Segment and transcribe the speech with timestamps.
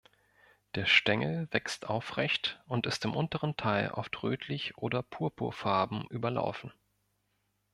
[0.73, 6.73] Der Stängel wächst aufrecht und ist im unteren Teil oft rötlich oder purpurfarben überlaufen.